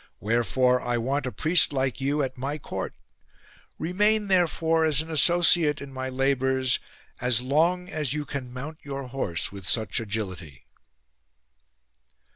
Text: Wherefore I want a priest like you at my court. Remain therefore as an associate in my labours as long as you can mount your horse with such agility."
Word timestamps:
Wherefore 0.19 0.81
I 0.81 0.97
want 0.97 1.27
a 1.27 1.31
priest 1.31 1.71
like 1.71 2.01
you 2.01 2.23
at 2.23 2.35
my 2.35 2.57
court. 2.57 2.95
Remain 3.77 4.29
therefore 4.29 4.83
as 4.83 5.03
an 5.03 5.11
associate 5.11 5.79
in 5.79 5.93
my 5.93 6.09
labours 6.09 6.79
as 7.19 7.39
long 7.43 7.87
as 7.87 8.11
you 8.11 8.25
can 8.25 8.51
mount 8.51 8.79
your 8.81 9.03
horse 9.09 9.51
with 9.51 9.67
such 9.69 9.99
agility." 9.99 10.65